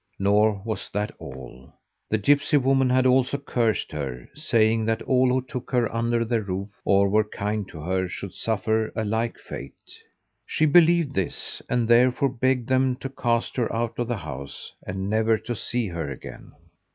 [0.17, 1.71] Nor was that all:
[2.09, 6.41] The gipsy woman had also cursed her, saying that all who took her under their
[6.41, 9.93] roof or were kind to her should suffer a like fate.
[10.47, 15.07] She believed this, and therefore begged them to cast her out of the house and
[15.07, 16.53] never to see her again.